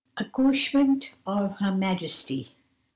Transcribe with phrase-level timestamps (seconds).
[0.17, 2.53] ACCOUCHEMENT OF HER MAJESTY.